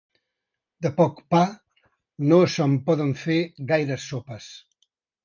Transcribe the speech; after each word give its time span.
De 0.85 0.89
poc 1.01 1.19
pa, 1.35 1.41
no 2.31 2.39
se'n 2.53 2.73
poden 2.87 3.13
fer 3.25 3.37
gaires 3.73 4.09
sopes. 4.15 4.49